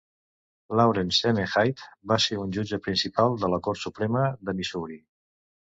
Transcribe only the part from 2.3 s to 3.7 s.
un jutge principal de la